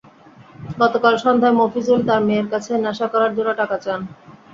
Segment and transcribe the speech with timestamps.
[0.79, 3.99] গতকাল সন্ধ্যায় মফিজুল তাঁর মেয়ের কাছে নেশা করার জন্য টাকা চান।